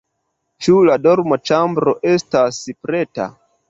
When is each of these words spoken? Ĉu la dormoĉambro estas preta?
Ĉu 0.67 0.77
la 0.87 0.95
dormoĉambro 1.05 1.97
estas 2.17 2.63
preta? 2.85 3.35